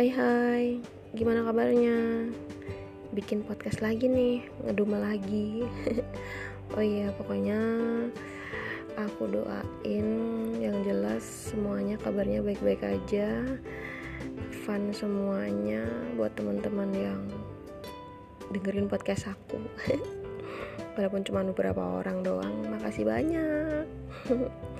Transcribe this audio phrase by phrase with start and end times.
[0.00, 0.66] Hai hai,
[1.12, 2.24] gimana kabarnya?
[3.12, 5.60] Bikin podcast lagi nih, ngedumel lagi.
[6.72, 7.60] Oh iya, pokoknya
[8.96, 10.08] aku doain
[10.56, 13.44] yang jelas semuanya kabarnya baik-baik aja.
[14.64, 15.84] Fun semuanya
[16.16, 17.20] buat teman-teman yang
[18.56, 19.60] dengerin podcast aku.
[20.96, 23.84] Walaupun cuma beberapa orang doang, makasih banyak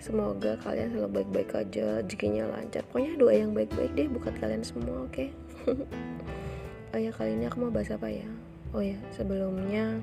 [0.00, 2.80] Semoga kalian selalu baik-baik aja, rezekinya lancar.
[2.88, 5.12] Pokoknya doa yang baik-baik deh buat kalian semua, oke?
[5.12, 5.28] Okay?
[6.96, 8.24] oh ya kali ini aku mau bahas apa ya?
[8.72, 10.00] Oh ya sebelumnya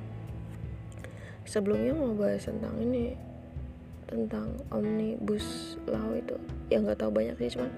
[1.48, 3.16] sebelumnya mau bahas tentang ini
[4.08, 6.36] tentang omnibus law itu
[6.68, 7.72] yang nggak tahu banyak sih cuman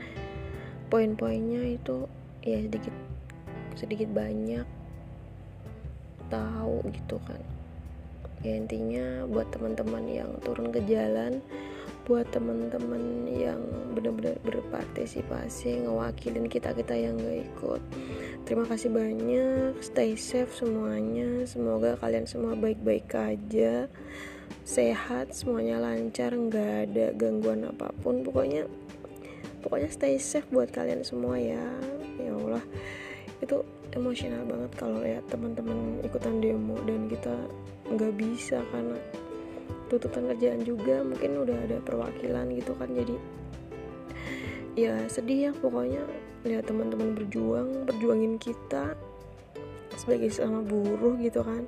[0.89, 2.09] poin-poinnya itu
[2.41, 2.95] ya sedikit
[3.77, 4.65] sedikit banyak
[6.29, 7.41] tahu gitu kan
[8.41, 11.37] ya intinya buat teman-teman yang turun ke jalan
[12.05, 13.61] buat teman-teman yang
[13.93, 17.81] benar-benar berpartisipasi ngewakilin kita-kita yang gak ikut.
[18.45, 21.45] Terima kasih banyak stay safe semuanya.
[21.45, 23.89] Semoga kalian semua baik-baik aja
[24.65, 28.21] sehat semuanya lancar nggak ada gangguan apa pun.
[28.21, 28.65] Pokoknya
[29.61, 31.61] pokoknya stay safe buat kalian semua ya.
[32.17, 32.63] Ya Allah
[33.39, 33.63] itu
[33.95, 37.33] emosional banget kalau lihat teman-teman ikutan demo dan kita
[37.89, 38.97] nggak bisa karena
[39.89, 43.15] tuntutan kerjaan juga mungkin udah ada perwakilan gitu kan jadi
[44.77, 46.05] ya sedih ya pokoknya
[46.47, 48.95] lihat teman-teman berjuang berjuangin kita
[49.99, 51.67] sebagai sama buruh gitu kan.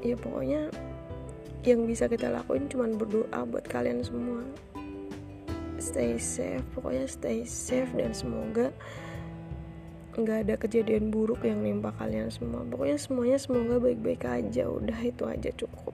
[0.00, 0.72] Ya pokoknya
[1.60, 4.40] yang bisa kita lakuin cuma berdoa buat kalian semua.
[5.76, 8.72] Stay safe pokoknya stay safe dan semoga
[10.16, 12.64] nggak ada kejadian buruk yang nimpa kalian semua.
[12.64, 15.89] Pokoknya semuanya semoga baik-baik aja udah itu aja cukup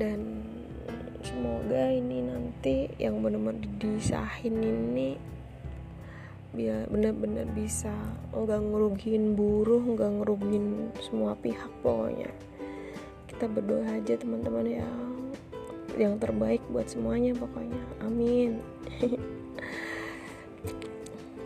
[0.00, 0.40] dan
[1.20, 5.20] semoga ini nanti yang benar-benar disahin ini
[6.56, 7.92] biar benar-benar bisa
[8.32, 12.32] nggak ngerugiin buruh nggak ngerugiin semua pihak pokoknya.
[13.28, 14.88] Kita berdoa aja teman-teman ya
[16.00, 17.80] yang terbaik buat semuanya pokoknya.
[18.00, 18.64] Amin.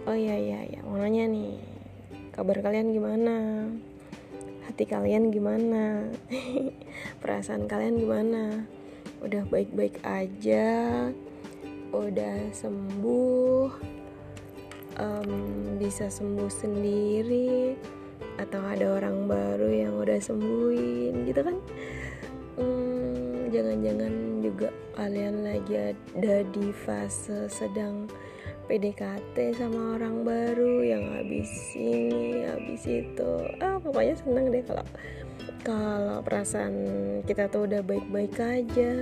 [0.04, 1.56] Oh iya iya ya nanya nih
[2.36, 3.64] kabar kalian gimana
[4.74, 6.10] hati kalian gimana?
[7.22, 8.66] Perasaan kalian gimana?
[9.22, 11.14] Udah baik-baik aja?
[11.94, 13.70] Udah sembuh?
[14.98, 15.30] Um,
[15.78, 17.78] bisa sembuh sendiri?
[18.34, 21.56] Atau ada orang baru yang udah sembuhin gitu kan?
[22.58, 28.06] Hmm, jangan-jangan juga kalian lagi ada di fase sedang
[28.70, 33.30] PDKT sama orang baru yang habis ini habis itu.
[33.58, 34.86] Ah pokoknya seneng deh kalau
[35.66, 36.74] kalau perasaan
[37.26, 38.92] kita tuh udah baik-baik aja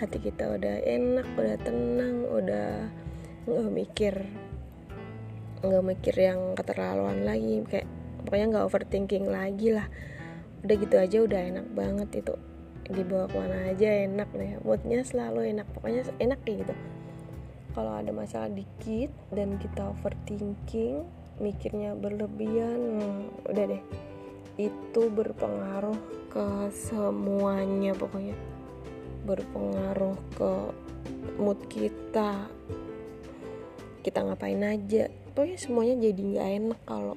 [0.00, 2.70] hati kita udah enak udah tenang udah
[3.44, 4.14] nggak mikir
[5.60, 7.60] nggak mikir yang keterlaluan lagi.
[7.68, 7.86] Kayak
[8.24, 9.86] pokoknya nggak overthinking lagi lah.
[10.64, 12.34] Udah gitu aja udah enak banget itu
[12.88, 14.52] dibawa ke mana aja enak deh.
[14.64, 16.74] Moodnya selalu enak pokoknya enak gitu.
[17.76, 21.04] Kalau ada masalah dikit dan kita overthinking
[21.38, 23.82] mikirnya berlebihan hmm, udah deh.
[24.58, 25.98] Itu berpengaruh
[26.32, 28.34] ke semuanya pokoknya.
[29.28, 30.52] Berpengaruh ke
[31.36, 32.48] mood kita.
[34.00, 35.12] Kita ngapain aja.
[35.36, 37.14] Pokoknya semuanya jadi nggak enak kalau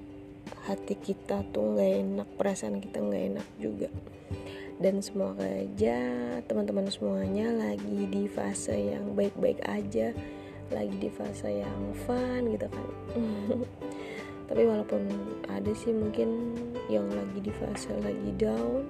[0.67, 3.89] hati kita tuh nggak enak perasaan kita nggak enak juga
[4.81, 5.97] dan semoga aja
[6.49, 10.09] teman-teman semuanya lagi di fase yang baik-baik aja
[10.73, 12.87] lagi di fase yang fun gitu kan.
[14.49, 15.05] Tapi walaupun
[15.47, 16.57] ada sih mungkin
[16.89, 18.83] yang lagi di fase lagi down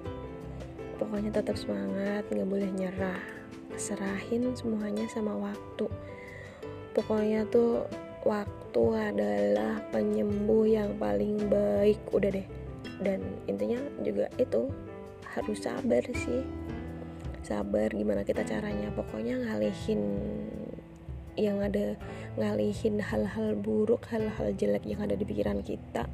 [0.96, 3.22] pokoknya tetap semangat nggak boleh nyerah.
[3.76, 5.90] Serahin semuanya sama waktu.
[6.96, 7.84] Pokoknya tuh
[8.22, 12.48] waktu adalah penyembuh yang paling baik udah deh.
[13.02, 13.18] Dan
[13.50, 14.70] intinya juga itu
[15.32, 16.44] harus sabar sih.
[17.42, 18.92] Sabar gimana kita caranya.
[18.92, 20.02] Pokoknya ngalihin
[21.36, 21.96] yang ada
[22.36, 26.04] ngalihin hal-hal buruk hal-hal jelek yang ada di pikiran kita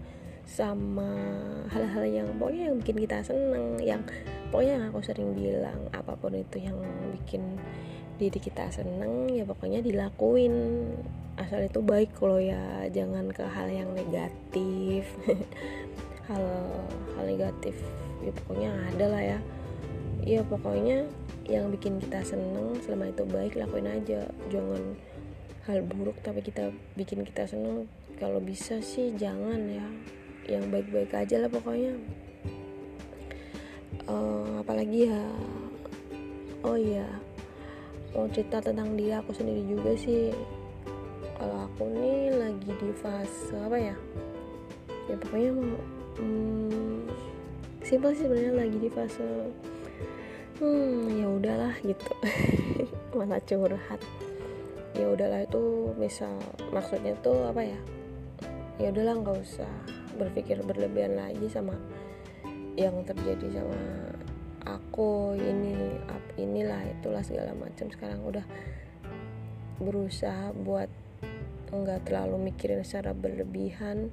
[0.49, 1.11] sama
[1.69, 4.01] hal-hal yang pokoknya yang bikin kita seneng yang
[4.49, 6.79] pokoknya yang aku sering bilang apa pun itu yang
[7.13, 7.61] bikin
[8.17, 10.55] diri kita seneng ya pokoknya dilakuin.
[11.39, 15.07] Asal itu baik kalau ya jangan ke hal yang negatif.
[16.29, 16.45] Hal
[17.17, 17.73] hal negatif
[18.25, 19.39] ya pokoknya ada lah ya.
[20.27, 21.09] Ya pokoknya
[21.49, 24.29] yang bikin kita seneng selama itu baik lakuin aja.
[24.53, 24.83] Jangan
[25.65, 27.89] hal buruk tapi kita bikin kita seneng.
[28.19, 29.87] Kalau bisa sih jangan ya.
[30.49, 31.95] Yang baik-baik aja lah pokoknya.
[34.09, 35.23] Uh, apalagi ya?
[36.65, 37.07] Oh iya.
[38.17, 40.35] Mau cerita tentang diri aku sendiri juga sih.
[41.39, 43.95] Aku nih lagi di fase apa ya?
[45.07, 45.79] Ya pokoknya mau
[46.19, 47.07] hmm,
[47.89, 49.25] simpel sih sebenarnya lagi di fase
[50.61, 52.13] hmm ya udahlah gitu.
[53.17, 54.01] Malah curhat.
[54.93, 56.37] Ya udahlah itu misal
[56.69, 57.81] maksudnya tuh apa ya?
[58.77, 59.73] Ya udahlah nggak usah
[60.21, 61.73] berpikir berlebihan lagi sama
[62.77, 63.81] yang terjadi sama
[64.69, 67.89] aku ini up inilah itulah segala macam.
[67.89, 68.45] Sekarang udah
[69.81, 70.93] berusaha buat
[71.73, 74.13] nggak terlalu mikirin secara berlebihan.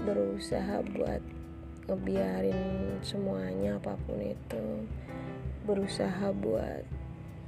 [0.00, 1.35] Berusaha buat
[1.86, 4.64] ngebiarin semuanya apa pun itu
[5.66, 6.82] berusaha buat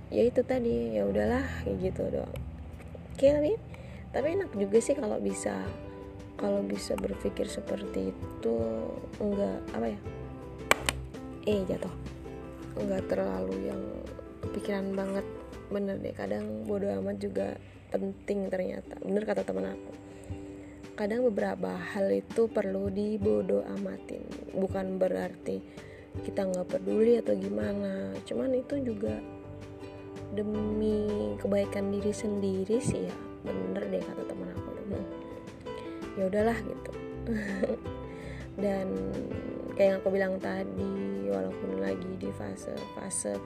[0.09, 2.39] ya itu tadi ya udahlah gitu doang.
[3.15, 3.59] Oke
[4.09, 5.67] tapi enak juga sih kalau bisa
[6.39, 8.57] kalau bisa berpikir seperti itu
[9.19, 10.01] enggak apa ya
[11.51, 11.95] eh jatuh.
[12.79, 13.83] Enggak terlalu yang
[14.47, 15.27] kepikiran banget.
[15.69, 17.59] Bener deh kadang bodoh amat juga
[17.91, 18.97] penting ternyata.
[19.03, 20.08] Bener kata temen aku
[20.99, 25.63] kadang beberapa hal itu perlu dibodoh amatin bukan berarti
[26.23, 28.15] kita nggak peduli atau gimana.
[28.27, 29.19] Cuman itu juga
[30.35, 33.15] demi kebaikan diri sendiri sih ya.
[33.47, 35.07] Bener deh kata teman aku hmm.
[36.19, 36.93] ya udahlah gitu.
[38.63, 38.87] Dan
[39.79, 43.39] kayak yang aku bilang tadi walaupun lagi di fase fase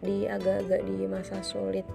[0.00, 1.88] di agak-agak di masa sulit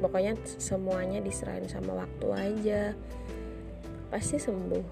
[0.00, 2.82] pokoknya semuanya diserahin sama waktu aja.
[4.08, 4.86] Pasti sembuh.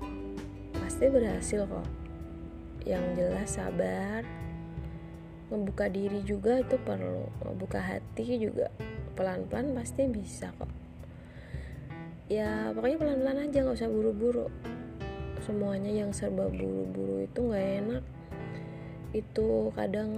[0.76, 1.88] Pasti berhasil kok.
[2.84, 4.22] Yang jelas sabar.
[5.48, 7.26] Ngebuka diri juga itu perlu.
[7.42, 8.68] Ngebuka hati juga.
[9.16, 10.70] Pelan-pelan pasti bisa kok.
[12.28, 14.46] Ya pokoknya pelan-pelan aja nggak usah buru-buru.
[15.40, 18.04] Semuanya yang serba buru-buru itu nggak enak.
[19.16, 20.12] Itu kadang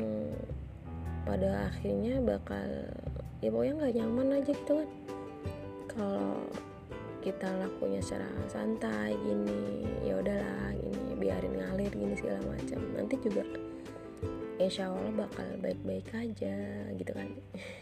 [1.23, 2.91] pada akhirnya bakal
[3.41, 4.89] ya pokoknya nggak nyaman aja gitu kan.
[5.91, 6.37] Kalau
[7.21, 12.81] kita lakunya secara santai gini ya udahlah gini biarin ngalir gini segala macam.
[12.97, 13.45] Nanti juga
[14.61, 16.57] insya Allah bakal baik-baik aja
[16.97, 17.29] gitu kan.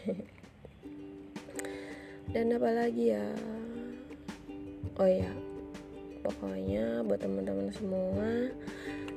[2.33, 3.25] Dan apalagi ya?
[4.99, 5.31] Oh ya
[6.19, 8.51] pokoknya buat teman-teman semua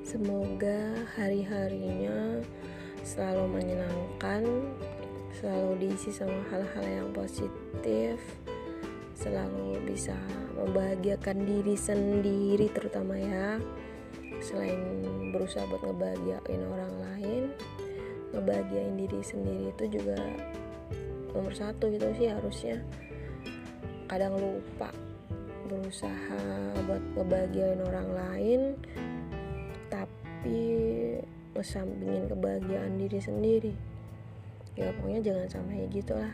[0.07, 2.39] semoga hari-harinya
[3.03, 4.47] selalu menyenangkan
[5.43, 8.15] selalu diisi sama hal-hal yang positif
[9.19, 10.15] selalu bisa
[10.55, 13.59] membahagiakan diri sendiri terutama ya.
[14.39, 14.79] Selain
[15.35, 17.43] berusaha buat ngebahagiain orang lain
[18.31, 20.17] ngebahagiain diri sendiri itu juga
[21.35, 22.79] nomor satu gitu sih harusnya.
[24.07, 24.95] Kadang lupa
[25.67, 26.39] berusaha
[26.87, 28.61] buat ngebahagiain orang lain
[29.91, 30.71] tapi
[31.59, 33.92] ngesampingin kebahagiaan diri sendiri
[34.79, 36.33] ya pokoknya jangan sampai gitu lah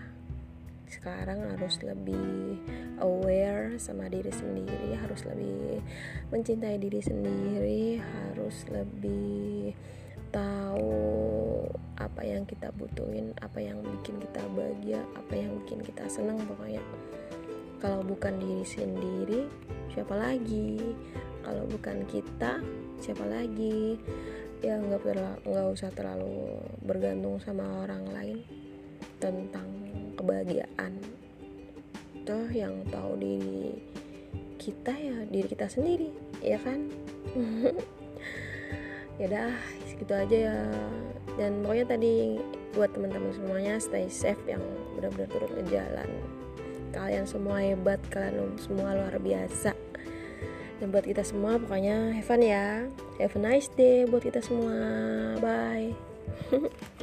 [0.88, 2.56] sekarang harus lebih
[3.04, 5.84] aware sama diri sendiri harus lebih
[6.32, 9.76] mencintai diri sendiri harus lebih
[10.28, 11.64] tahu
[11.98, 16.82] apa yang kita butuhin apa yang bikin kita bahagia apa yang bikin kita senang pokoknya.
[17.78, 19.40] Kalau bukan diri sendiri
[19.94, 20.94] siapa lagi?
[21.46, 22.60] Kalau bukan kita
[23.00, 23.96] siapa lagi
[24.58, 28.38] ya nggak nggak usah terlalu bergantung sama orang lain
[29.22, 29.68] tentang
[30.18, 30.98] kebahagiaan.
[32.26, 33.78] Toh yang tahu diri
[34.58, 36.10] kita ya diri kita sendiri
[36.42, 36.90] ya kan?
[39.18, 39.50] Ya dah
[39.82, 40.58] segitu aja ya.
[41.34, 42.38] Dan pokoknya tadi
[42.70, 44.62] buat teman-teman semuanya stay safe yang
[44.94, 46.06] benar-benar turun ke jalan.
[46.94, 49.87] Kalian semua hebat kalian semua luar biasa
[50.78, 52.86] dan buat kita semua pokoknya have fun ya.
[53.18, 54.78] Have a nice day buat kita semua.
[55.42, 55.94] Bye